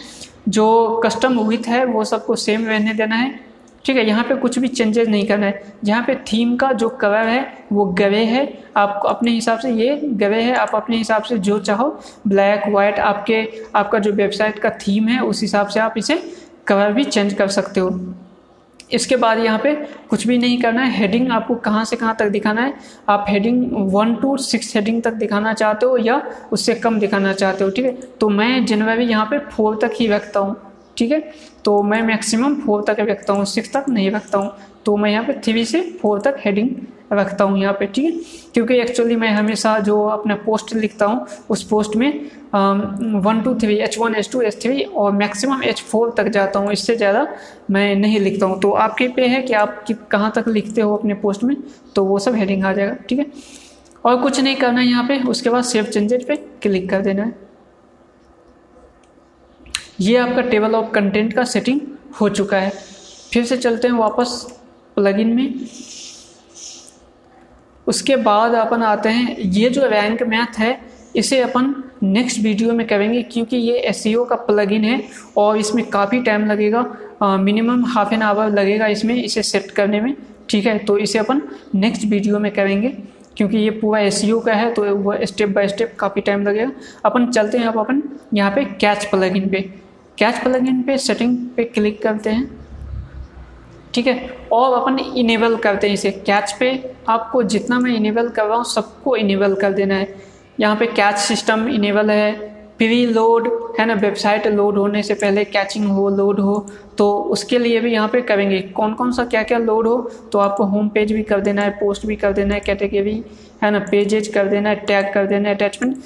जो 0.49 1.01
कस्टम 1.05 1.41
विथ 1.41 1.69
है, 1.69 1.85
वो 1.85 2.05
सबको 2.05 2.37
सेम 2.37 2.67
रहने 2.67 2.95
देना 2.95 3.15
है। 3.15 3.51
ठीक 3.85 3.97
है, 3.97 4.07
यहाँ 4.07 4.25
पे 4.25 4.35
कुछ 4.35 4.59
भी 4.59 4.69
चेंजेस 4.69 5.09
नहीं 5.09 5.27
करना 5.27 5.47
है। 5.47 5.75
यहाँ 5.85 6.05
पे 6.07 6.15
थीम 6.15 6.57
का 6.57 6.73
जो 6.73 6.89
कलर 6.89 7.27
है, 7.27 7.65
वो 7.73 7.85
गवे 7.85 8.25
है। 8.25 8.47
आप 8.77 9.03
अपने 9.07 9.31
हिसाब 9.31 9.59
से 9.59 9.71
ये 9.71 9.97
गवे 9.97 10.43
है। 10.43 10.55
आप 10.55 10.75
अपने 10.75 10.97
हिसाब 10.97 11.23
से 11.23 11.39
जो 11.39 11.59
चाहो 11.59 11.89
ब्लैक 12.29 12.69
वाइट 12.69 12.99
आपके, 12.99 13.47
आपका 13.75 13.99
जो 13.99 14.13
वेबसाइट 14.13 14.59
का 14.59 14.71
थीम 14.71 15.09
है, 15.09 15.21
उस 15.21 15.43
हिसाब 15.43 15.67
से 15.67 15.81
आप 15.81 15.95
इसे 15.97 16.23
कलर 16.67 16.93
भी 16.93 17.05
चेंज 17.05 17.35
कर 17.35 17.49
सकते 17.49 17.81
हो। 17.81 17.91
इसके 18.93 19.17
बाद 19.17 19.39
यहाँ 19.39 19.59
पे 19.59 19.75
कुछ 20.11 20.27
भी 20.27 20.39
नहीं 20.39 20.61
करना 20.61 20.83
है। 20.83 20.99
हेडिंग 20.99 21.31
आपको 21.33 21.55
कहाँ 21.57 21.85
से 21.85 21.97
कहाँ 21.97 22.15
तक 22.19 22.29
दिखाना 22.29 22.63
है। 22.63 22.75
आप 23.09 23.25
heading 23.29 23.65
one 23.93 24.15
two 24.15 24.37
six 24.39 24.75
heading 24.77 25.03
तक 25.03 25.13
दिखाना 25.15 25.53
चाहते 25.53 25.87
हो 25.87 25.97
या 25.99 26.23
उससे 26.53 26.75
कम 26.77 26.99
दिखाना 26.99 27.33
चाहते 27.33 27.65
हो, 27.65 27.71
ठीक 27.71 27.85
है? 27.85 27.93
तो 28.21 28.29
मैं 28.29 28.65
जनवरी 28.67 29.05
यहाँ 29.05 29.27
पे 29.27 29.39
फोर 29.49 29.79
तक 29.83 29.93
ही 29.95 30.07
रखता 30.07 30.41
हूँ, 30.41 30.57
ठीक 30.97 31.13
है? 31.13 31.21
तो 31.65 31.83
मैं 31.83 32.03
मैक्सिमम 32.03 32.55
फोर 32.57 32.85
तक 32.89 32.97
रखता 33.01 33.33
हूँ 33.33 33.45
सिक्स 33.47 33.73
तक 33.73 33.89
नहीं 33.89 34.11
रखता 34.11 34.39
हूँ। 34.39 34.53
तो 34.85 34.97
मैं 34.97 35.11
यहाँ 35.11 35.25
पे 35.25 35.33
थ्री 35.45 35.65
से 35.65 35.81
फोर 36.03 36.21
तक 36.21 36.37
हेडिंग 36.45 36.71
रखता 37.13 37.45
हूँ 37.45 37.59
यहाँ 37.59 37.73
पे, 37.75 37.87
ठीक 37.87 38.05
है? 38.05 38.11
क्योंकि 38.55 38.75
एक्चुअली 38.75 39.17
मैं 39.17 39.31
हमेशा 39.31 39.79
जो 39.81 40.01
अपना 40.09 40.35
पोस्ट 40.37 40.75
लिखता 40.75 41.07
हूँ, 41.07 41.27
उस 41.51 41.63
पोस्ट 41.69 41.97
में 41.97 42.11
one 43.23 43.41
two 43.45 43.55
three 43.55 43.77
H 43.77 43.99
one 43.99 44.15
H 44.15 44.31
two 44.33 44.41
H 44.41 44.61
three 44.63 44.83
और 44.83 45.13
मैक्सिमम 45.13 45.63
एच 45.65 45.81
फोर 45.83 46.15
तक 46.17 46.29
जाता 46.29 46.59
हूँ। 46.59 46.73
इससे 46.73 46.97
ज़्यादा 46.97 47.27
मैं 47.71 47.95
नहीं 47.97 48.21
लिखता 48.21 48.47
हूँ। 48.47 48.61
तो 48.61 48.71
आपके 48.79 49.09
पे 49.09 49.27
है 49.27 49.43
कि 49.43 49.53
आप 49.55 49.83
कि 49.87 49.95
कहाँ 50.11 50.33
तक 50.37 50.49
लिखते 50.49 50.81
हो 50.81 50.97
अपने 50.97 51.15
पोस्ट 51.17 51.45
में 51.45 51.57
तो 51.97 52.05
वो 52.05 52.19
सब 52.19 52.35
हेडिंग 52.35 52.65
आ 52.65 52.73
जाएगा, 52.73 52.95
ठीक 53.09 53.19
है? 53.19 53.27
और 54.05 54.21
कुछ 54.23 54.41
नहीं 54.41 54.57
करना 54.57 54.81
है 54.81 54.87
यहाँ 54.87 55.05
पे, 55.05 55.19
उसके 55.21 55.51
बाद 55.51 55.65
सेव 55.65 55.85
चेंजेज 55.85 56.27
पे 56.27 56.37
क्लिक 56.37 56.89
कर 56.91 57.01
देना 57.03 57.23
है। 57.23 57.35
ये 60.01 60.17
आपका 60.17 60.43
टेबल 60.43 60.75
ऑफ़ 60.75 60.91
कंटेंट 60.93 61.33
का 61.33 61.45
सेटिंग 61.47 61.81
हो 62.21 62.29
चुका 62.31 62.57
है। 62.57 62.71
फिर 63.33 63.45
से 63.45 63.57
चलते 63.57 63.89
हैं 63.89 63.95
वापस 63.95 64.31
प्लगइन 64.97 65.35
में। 65.35 65.67
उसके 67.91 68.17
बाद 68.19 68.55
अपन 68.57 68.83
आते 68.85 69.09
हैं। 69.09 69.37
ये 69.37 69.69
जो 69.71 69.87
रैंक 69.89 70.23
मैथ 70.25 70.59
है, 70.59 70.79
इसे 71.17 71.41
अपन 71.41 71.75
नेक्स्ट 72.05 72.39
वीडियो 72.41 72.73
में 72.73 72.87
करेंगे 72.87 73.23
क्योंकि 73.25 73.57
ये 73.59 73.79
एस 73.81 74.03
e 74.07 74.15
का 74.29 74.37
प्लगइन 74.39 74.85
है 74.85 75.03
और 75.37 75.57
इसमें 75.59 75.85
काफ़ी 75.91 76.21
टाइम 76.23 76.47
लगेगा। 76.47 76.85
मिनिमम 77.39 77.85
हाफ़ 77.87 78.15
एन 78.15 78.23
आवर 78.23 78.51
लगेगा 78.51 78.87
इसमें, 78.89 79.15
इसे 79.15 79.43
सेट 79.43 79.71
करने 79.71 80.01
में। 80.01 80.15
ठीक 80.51 80.67
है 80.67 80.79
तो 80.81 80.97
इसे 80.99 81.19
अपन 81.19 81.43
नेक्स्ट 81.77 82.05
वीडियो 82.05 82.39
में 82.39 82.51
करेंगे 82.53 82.89
क्योंकि 83.37 83.59
ये 83.59 83.71
पूरा 83.73 84.01
एस 84.01 84.25
e 84.25 84.41
का 84.45 84.53
है 84.53 84.73
तो 84.75 84.95
वो 84.97 85.15
स्टेप 85.25 85.49
बाय 85.49 85.69
स्टेप 85.69 85.95
काफ़ी 86.01 86.23
टाइम 86.23 86.43
लगेगा। 86.43 86.71
अपन 87.05 87.27
चलते 87.27 87.59
हैं 87.59 87.67
अब 87.67 87.79
अपन 87.79 88.03
यहाँ 88.35 88.51
पे 88.51 88.65
कैच 88.81 89.05
प्लगइन 89.05 89.49
पे। 89.49 89.61
कैच 90.19 90.43
प्लगइन 90.43 90.83
पे 90.83 90.97
सेटिंग 90.99 91.37
पे 91.57 91.65
क्लिक 91.67 92.03
करते 92.03 92.31
हैं। 92.31 92.60
ठीक 93.95 94.07
है? 94.07 94.37
और 94.53 94.81
अपन 94.81 94.99
इनेबल 94.99 95.57
करते 95.59 95.87
हैं 95.87 95.95
इसे 95.95 96.11
कैच 96.11 96.53
पे। 96.61 96.73
आपको 97.09 97.43
जितना 97.45 97.79
मैं 97.79 97.95
इनेबल 97.97 98.29
कर 98.29 98.45
रहा 98.45 98.57
हूँ, 98.57 98.65
सबको 98.67 99.17
इनेबल 99.17 99.55
कर 99.55 99.73
देना 99.73 99.95
है। 99.95 100.15
यहाँ 100.61 100.77
पे 100.77 100.87
कैच 100.89 101.17
सिस्टम 101.19 101.69
इनेबल 101.69 102.11
है। 102.11 102.33
प्री 102.79 103.07
लोड 103.07 103.49
है 103.79 103.85
ना? 103.87 103.95
वेबसाइट 103.95 104.47
लोड 104.49 104.79
होने 104.79 105.03
से 105.03 105.15
पहले 105.15 105.45
कैचिंग 105.47 105.87
हो 105.87 106.09
लोड 106.11 106.39
हो 106.41 106.67
तो 106.99 107.11
उसके 107.33 107.59
लिए 107.59 107.81
भी 107.81 107.93
यहाँ 107.93 108.09
पे 108.09 108.21
करेंगे। 108.23 108.61
कौन 108.77 108.95
कौन 108.95 109.13
सा 109.13 109.25
क्या 109.25 109.43
क्या 109.43 109.59
लोड 109.59 109.87
हो 109.87 109.97
तो 110.33 110.39
आपको 110.39 110.65
होम 110.67 110.89
पेज 110.89 111.13
भी 111.13 111.23
कर 111.23 111.41
देना 111.41 111.63
है 111.63 111.71
पोस्ट 111.71 112.07
भी 112.07 112.17
कर 112.17 112.33
देना 112.33 112.55
है 112.55 112.61
कैटेगरी 112.61 113.23
है 113.63 113.71
ना? 113.71 113.79
पेजेज 113.81 114.29
कर 114.29 114.47
देना 114.47 114.69
है 114.69 114.77
टैग 114.87 115.13
कर 115.15 115.27
देना 115.27 115.49
है 115.49 115.55
अटैचमेंट 115.55 115.97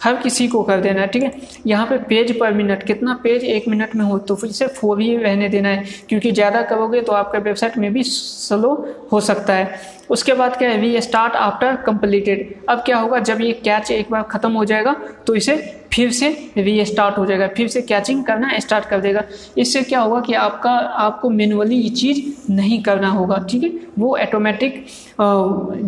हर 0.00 0.16
किसी 0.16 0.46
को 0.48 0.62
कर 0.62 0.80
देना 0.80 1.00
है, 1.00 1.06
ठीक 1.06 1.22
है? 1.22 1.32
यहाँ 1.66 1.86
पे 1.86 1.98
पेज 2.00 2.38
पर 2.40 2.52
मिनट 2.52 2.82
कितना 2.82 3.14
पेज 3.22 3.44
एक 3.44 3.68
मिनट 3.68 3.94
में 3.96 4.04
हो 4.04 4.18
तो 4.20 4.34
फिर 4.34 4.50
से 4.52 4.66
फोर 4.68 4.96
भी 4.96 5.16
रहने 5.16 5.48
देना 5.48 5.68
है, 5.68 5.84
क्योंकि 6.08 6.32
ज़्यादा 6.32 6.62
करोगे 6.64 7.00
तो 7.00 7.12
आपका 7.12 7.38
वेबसाइट 7.40 7.78
में 7.78 7.92
भी 7.92 8.02
स्लो 8.02 8.72
हो 9.12 9.20
सकता 9.22 9.54
है। 9.54 9.80
उसके 10.10 10.32
बाद 10.34 10.56
क्या 10.56 10.68
है 10.70 10.78
वी 10.78 11.00
स्टार्ट 11.00 11.34
आफ्टर 11.34 11.76
कंप्लीटेड 11.76 12.54
अब 12.68 12.82
क्या 12.86 12.98
होगा, 12.98 13.18
जब 13.20 13.40
ये 13.40 13.52
कैच 13.54 13.90
एक 13.90 14.10
बार 14.10 14.22
ख़त्म 14.30 14.52
हो 14.52 14.64
जाएगा 14.64 14.96
तो 15.26 15.34
इसे 15.34 15.56
फिर 15.92 16.10
से 16.12 16.28
री 16.56 16.84
स्टार्ट 16.84 17.18
हो 17.18 17.24
जाएगा। 17.26 17.46
फिर 17.56 17.68
से 17.68 17.82
कैचिंग 17.82 18.24
करना 18.24 18.58
स्टार्ट 18.58 18.84
कर 18.84 19.00
देगा। 19.00 19.22
इससे 19.58 19.82
क्या 19.82 20.00
होगा 20.00 20.20
कि 20.20 20.34
आपका, 20.34 20.70
आपको 20.70 21.30
मैनुअली 21.30 21.76
ये 21.76 21.88
चीज़ 21.90 22.52
नहीं 22.52 22.82
करना 22.82 23.08
होगा, 23.10 23.36
ठीक 23.50 23.62
है? 23.62 23.70
वो 23.98 24.16
ऑटोमेटिक 24.18 24.84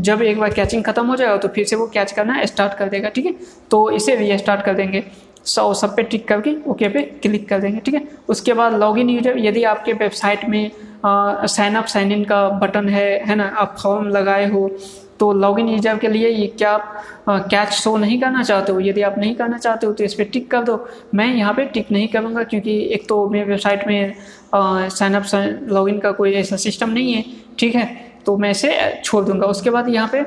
जब 0.02 0.22
एक 0.22 0.38
बार 0.40 0.50
कैचिंग 0.50 0.84
खत्म 0.84 1.06
हो 1.06 1.16
जाएगा 1.16 1.36
तो 1.36 1.48
फिर 1.48 1.64
से 1.64 1.76
वो 1.76 1.86
कैच 1.88 2.12
करना 2.12 2.44
स्टार्ट 2.46 2.74
कर 2.78 2.88
देगा, 2.88 3.08
ठीक 3.08 3.26
है? 3.26 3.34
तो 3.70 3.88
इसे 3.90 4.16
री 4.16 4.36
स्टार्ट 4.38 4.64
कर 4.64 4.74
देंगे। 4.74 5.04
सो, 5.44 5.72
सब 5.74 5.94
पे 5.96 6.02
टिक 6.04 6.26
करके 6.28 6.54
ओके 6.70 6.88
पे 6.88 7.02
क्लिक 7.22 7.48
कर 7.48 7.60
देंगे, 7.60 7.80
ठीक 7.80 7.94
है? 7.94 8.02
उसके 8.28 8.52
बाद 8.54 8.78
लॉगिन 8.80 9.10
यूज़र 9.10 9.38
यदि 9.38 9.64
आपके 9.66 9.92
वेबसाइट 9.94 10.44
में 10.48 10.70
साइन 11.04 11.74
अप 11.74 11.86
साइन 11.86 12.12
इन 12.12 12.24
का 12.24 12.48
बटन 12.60 12.88
है 12.88 13.06
है 13.26 13.34
ना? 13.34 13.44
आप 13.56 13.76
फॉर्म 13.82 14.08
लगाए 14.08 14.48
हो 14.50 14.70
तो 15.20 15.32
लॉगिन 15.34 15.68
यूज़र 15.68 15.98
के 15.98 16.08
लिए 16.08 16.28
ये 16.28 16.46
क्या 16.48 16.70
आप 16.70 17.48
कैच 17.50 17.72
शो 17.72 17.96
नहीं 17.96 18.20
करना 18.20 18.42
चाहते 18.42 18.72
हो? 18.72 18.80
यदि 18.80 19.02
आप 19.02 19.14
नहीं 19.18 19.34
करना 19.34 19.58
चाहते 19.58 19.86
हो 19.86 19.92
तो 19.92 20.04
इस 20.04 20.14
पर 20.14 20.24
टिक 20.24 20.50
कर 20.50 20.62
दो। 20.64 20.76
मैं 21.14 21.26
यहाँ 21.34 21.54
पे 21.54 21.64
टिक 21.66 21.90
नहीं 21.92 22.08
करूँगा 22.08 22.42
क्योंकि 22.44 22.76
एक 22.94 23.08
तो 23.08 23.28
मेरे 23.28 23.44
वेबसाइट 23.46 23.86
में 23.86 24.14
साइनअप 24.54 25.24
लॉगिन 25.70 25.98
का 25.98 26.12
कोई 26.12 26.32
ऐसा 26.34 26.56
सिस्टम 26.58 26.90
नहीं 26.90 27.12
है, 27.12 27.24
ठीक 27.58 27.74
है? 27.74 27.86
तो 28.26 28.36
मैं 28.36 28.50
इसे 28.50 28.70
छोड़ 29.04 29.24
दूँगा। 29.24 29.46
उसके 29.46 29.70
बाद 29.70 29.88
यहाँ 29.88 30.08
पे 30.12 30.24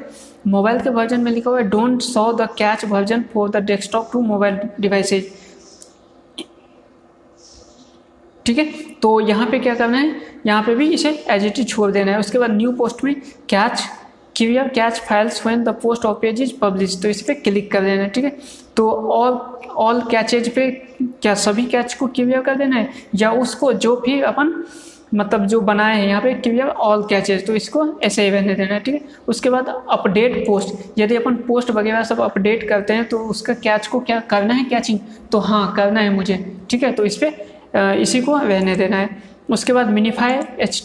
मोबाइल 0.47 0.79
के 0.79 0.89
वर्जन 0.89 1.21
में 1.21 1.31
लिखा 1.31 1.49
हुआ 1.49 1.59
है 1.59 1.67
don't 1.69 2.01
show 2.01 2.31
the 2.33 2.47
cache 2.57 2.85
version 2.85 3.23
for 3.33 3.49
the 3.49 3.63
desktop 3.65 4.09
to 4.13 4.21
mobile 4.23 4.59
devices 4.79 5.31
ठीक 8.45 8.57
है? 8.57 8.65
तो 9.01 9.19
यहाँ 9.21 9.47
पे 9.49 9.59
क्या 9.59 9.73
करना 9.75 9.97
है? 9.97 10.15
यहाँ 10.45 10.63
पे 10.63 10.75
भी 10.75 10.89
इसे 10.93 11.09
एज 11.29 11.45
इट 11.45 11.59
इज़ 11.59 11.67
छोड़ 11.67 11.91
देना 11.91 12.11
है। 12.11 12.19
उसके 12.19 12.39
बाद 12.39 12.51
न्यू 12.51 12.71
पोस्ट 12.73 13.03
में 13.03 13.13
cache 13.49 13.81
clear 14.35 14.67
cache 14.69 14.99
files 14.99 15.45
when 15.45 15.63
the 15.63 15.69
post 15.81 16.05
of 16.05 16.17
page 16.21 16.41
is 16.41 16.53
publish 16.61 16.99
तो 17.01 17.09
इस 17.09 17.21
पर 17.21 17.33
क्लिक 17.41 17.71
कर 17.71 17.81
देना 17.81 18.03
है, 18.03 18.09
ठीक 18.09 18.23
है? 18.23 18.37
तो 18.77 18.89
ऑल 18.89 19.39
ऑल 19.77 20.01
कैचेज 20.11 20.53
पे 20.53 20.69
क्या 21.01 21.33
सभी 21.37 21.65
कैच 21.65 21.93
को 21.93 22.07
क्यूआर 22.07 22.41
कर 22.41 22.55
देना 22.55 22.75
है? 22.75 22.89
या 23.15 23.31
उसको 23.33 23.73
जो 23.75 23.95
भी 23.95 24.19
अपन 24.21 24.63
मतलब 25.15 25.45
जो 25.45 25.59
बनाए 25.61 25.95
हैं 25.97 26.07
यहाँ 26.07 26.21
पे 26.21 26.33
क्लियर 26.33 26.67
ऑल 26.67 27.01
कैचेज 27.03 27.45
तो 27.47 27.55
इसको 27.55 27.85
ऐसे 28.03 28.23
ही 28.23 28.29
रहने 28.29 28.53
देना 28.55 28.73
है, 28.73 28.79
ठीक 28.79 28.93
है? 28.95 29.01
उसके 29.27 29.49
बाद 29.49 29.69
अपडेट 29.89 30.37
पोस्ट 30.47 30.99
यदि 30.99 31.15
अपन 31.15 31.35
पोस्ट 31.47 31.71
वगैरह 31.71 32.03
सब 32.03 32.21
अपडेट 32.21 32.67
करते 32.69 32.93
हैं 32.93 33.05
तो 33.05 33.17
उसका 33.25 33.53
कैच 33.55 33.87
को 33.87 33.99
क्या, 33.99 34.19
करना 34.19 34.53
है 34.53 34.63
कैचिंग 34.65 34.99
तो 35.31 35.39
हाँ 35.39 35.73
करना 35.75 35.99
है 35.99 36.09
मुझे, 36.09 36.37
ठीक 36.69 36.83
है? 36.83 36.91
तो 36.91 37.05
इस 37.05 37.17
पर 37.17 37.99
इसी 38.01 38.21
को 38.21 38.37
रहने 38.37 38.75
देना 38.75 38.97
है। 38.97 39.09
उसके 39.51 39.73
बाद 39.73 39.89
मिनीफाई 39.89 40.33
एच 40.59 40.83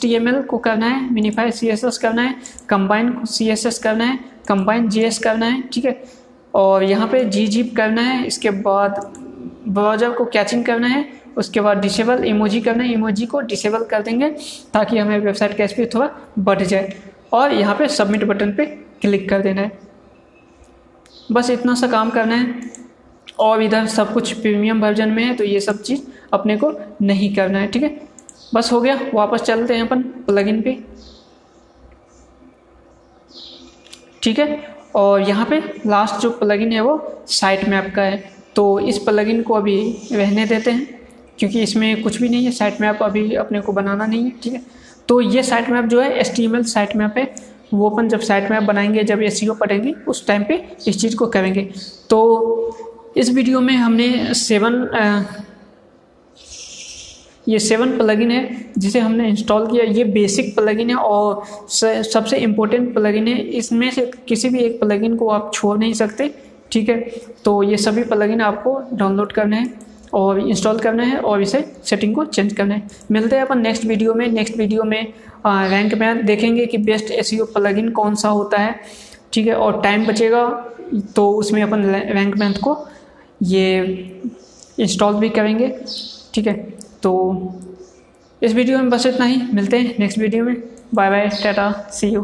को 0.48 0.58
करना 0.58 0.86
है 0.86 1.12
मिनीफाई 1.12 1.50
सी 1.50 1.70
करना 2.02 2.22
है 2.22 2.34
कंबाइन 2.68 3.14
सी 3.26 3.54
करना 3.82 4.04
है 4.04 4.18
कंबाइन 4.48 4.88
जी 4.88 5.08
करना 5.24 5.46
है, 5.46 5.62
ठीक 5.62 5.84
है? 5.84 6.02
और 6.54 6.82
यहाँ 6.84 7.08
पे 7.08 7.24
जी 7.24 7.46
जीप 7.46 7.74
करना 7.76 8.02
है, 8.02 8.26
इसके 8.26 8.50
बाद 8.50 9.00
ब्राउज़र 9.68 10.10
को 10.10 10.24
कैचिंग 10.24 10.64
करना 10.64 10.86
है, 10.86 11.04
उसके 11.36 11.60
बाद 11.60 11.78
डिसेबल 11.78 12.24
इमोजी 12.24 12.60
करना 12.60 12.84
है 12.84 12.92
इमोजी 12.92 13.26
को 13.26 13.40
डिसेबल 13.42 13.84
कर 13.84 14.02
देंगे 14.02 14.28
ताकि 14.74 14.98
हमें 14.98 15.18
वेबसाइट 15.18 15.56
का 15.58 15.66
स्पीड 15.66 15.92
थोड़ा 15.94 16.08
बढ़ 16.38 16.62
जाए। 16.62 16.92
और 17.32 17.52
यहाँ 17.52 17.74
पे 17.74 17.88
सबमिट 17.88 18.24
बटन 18.24 18.52
पे 18.52 18.66
क्लिक 19.02 19.28
कर 19.28 19.42
देना 19.42 19.60
है। 19.62 19.78
बस 21.32 21.50
इतना 21.50 21.74
सा 21.74 21.86
काम 21.88 22.10
करना 22.10 22.34
है। 22.34 22.74
और 23.40 23.62
इधर 23.62 23.86
सब 23.88 24.12
कुछ 24.12 24.32
प्रीमियम 24.32 24.80
वर्जन 24.82 25.08
में 25.10 25.22
है 25.24 25.34
तो 25.36 25.44
ये 25.44 25.60
सब 25.60 25.82
चीज़ 25.82 26.02
अपने 26.32 26.56
को 26.56 26.72
नहीं 27.02 27.34
करना 27.34 27.58
है, 27.58 27.66
ठीक 27.66 27.82
है? 27.82 27.88
बस 28.54 28.72
हो 28.72 28.80
गया, 28.80 28.98
वापस 29.14 29.40
चलते 29.40 29.74
हैं 29.74 29.82
अपन 29.82 30.02
प्लगइन 30.02 30.60
पे। 30.62 30.78
ठीक 34.22 34.38
है? 34.38 34.76
और 34.94 35.20
यहाँ 35.20 35.46
पे 35.46 35.58
लास्ट 35.86 36.20
जो 36.20 36.30
प्लगइन 36.30 36.72
है 36.72 36.80
वो 36.80 37.24
साइट 37.28 37.68
मैप 37.68 37.92
का 37.96 38.02
है। 38.02 38.24
तो 38.56 38.78
इस 38.80 38.98
प्लगइन 38.98 39.42
को 39.42 39.54
अभी 39.54 39.76
रहने 40.12 40.46
देते 40.46 40.70
हैं, 40.70 41.08
क्योंकि 41.38 41.62
इसमें 41.62 42.02
कुछ 42.02 42.20
भी 42.20 42.28
नहीं 42.28 42.44
है। 42.44 42.50
साइट 42.50 42.80
मैप 42.80 43.02
अभी 43.02 43.34
अपने 43.34 43.60
को 43.60 43.72
बनाना 43.72 44.06
नहीं 44.06 44.24
है, 44.24 44.32
ठीक 44.42 44.52
है? 44.52 44.62
तो 45.08 45.20
ये 45.20 45.42
साइट 45.42 45.68
मैप 45.70 45.84
जो 45.84 46.00
है 46.00 46.18
एस 46.18 46.34
टी 46.36 46.48
साइट 46.64 46.96
मैप 46.96 47.14
है। 47.18 47.34
वो 47.74 47.90
अपन 47.90 48.08
जब 48.08 48.20
साइट 48.20 48.50
मैप 48.50 48.62
बनाएँगे, 48.62 49.04
जब 49.04 49.22
एस 49.22 49.40
पढ़ेंगे, 49.60 49.92
उस 50.08 50.26
टाइम 50.26 50.44
पे 50.44 50.76
इस 50.88 51.00
चीज़ 51.00 51.16
को 51.16 51.26
करेंगे। 51.26 51.68
तो 52.10 53.12
इस 53.16 53.30
वीडियो 53.30 53.60
में 53.60 53.74
हमने 53.74 54.34
सेवन 54.34 54.74
ये 57.48 57.58
सेवन 57.58 57.96
प्लगइन 57.98 58.30
है, 58.30 58.48
जिसे 58.78 59.00
हमने 59.00 59.28
इंस्टॉल 59.28 59.66
किया। 59.66 59.84
ये 59.84 60.04
बेसिक 60.04 60.54
प्लगइन 60.56 60.90
है 60.90 60.96
और 60.96 61.42
सबसे 62.04 62.36
इम्पोर्टेंट 62.38 62.92
प्लगइन 62.94 63.28
है। 63.28 63.38
इसमें 63.58 63.90
से 63.90 64.10
किसी 64.28 64.48
भी 64.48 64.60
एक 64.60 64.78
प्लगइन 64.80 65.16
को 65.16 65.28
आप 65.30 65.50
छोड़ 65.54 65.76
नहीं 65.78 65.92
सकते, 65.94 66.30
ठीक 66.72 66.88
है? 66.88 67.00
तो 67.44 67.62
ये 67.62 67.76
सभी 67.78 68.02
प्लगइन 68.04 68.40
आपको 68.42 68.80
डाउनलोड 68.92 69.32
करने 69.32 69.56
हैं 69.56 69.74
और 70.14 70.40
इंस्टॉल 70.40 70.78
करना 70.78 71.02
है 71.02 71.18
और 71.18 71.42
इसे 71.42 71.64
सेटिंग 71.84 72.14
को 72.14 72.24
चेंज 72.26 72.52
करना 72.52 72.74
है। 72.74 72.88
मिलते 73.10 73.36
हैं 73.36 73.42
अपन 73.42 73.60
नेक्स्ट 73.60 73.84
वीडियो 73.84 74.14
में। 74.14 74.26
नेक्स्ट 74.28 74.56
वीडियो 74.58 74.84
में 74.84 75.02
रैंक 75.46 75.94
मैथ 75.94 76.22
देखेंगे 76.26 76.66
कि 76.66 76.78
बेस्ट 76.80 77.10
एस 77.12 77.30
प्लगइन 77.54 77.90
कौन 77.90 78.14
सा 78.14 78.28
होता 78.28 78.58
है, 78.58 78.74
ठीक 79.32 79.46
है? 79.46 79.54
और 79.54 79.80
टाइम 79.82 80.06
बचेगा 80.06 80.44
तो 81.16 81.30
उसमें 81.32 81.62
अपन 81.62 81.84
रैंक 81.84 82.36
मैथ 82.38 82.60
को 82.62 82.76
ये 83.42 83.82
इंस्टॉल 84.80 85.14
भी 85.14 85.28
करेंगे, 85.30 85.68
ठीक 86.34 86.46
है? 86.46 86.75
तो 87.02 87.12
इस 88.42 88.54
वीडियो 88.54 88.78
में 88.78 88.90
बस 88.90 89.06
इतना 89.06 89.24
ही। 89.24 89.40
मिलते 89.54 89.78
हैं 89.78 89.94
नेक्स्ट 89.98 90.18
वीडियो 90.18 90.44
में। 90.44 90.56
Bye 90.94 91.10
bye 91.10 91.28
tata 91.42 91.70
see 91.92 92.08
you 92.08 92.22